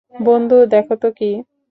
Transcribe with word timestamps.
বন্ধু, 0.13 0.57
দেখতো 0.67 1.07
কী। 1.11 1.31